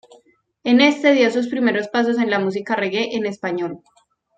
En 0.63 0.81
este 0.81 1.11
dio 1.11 1.29
sus 1.29 1.47
primeros 1.47 1.87
pasos 1.87 2.17
en 2.17 2.31
la 2.31 2.39
música 2.39 2.75
Reggae 2.75 3.15
en 3.15 3.27
Español. 3.27 3.83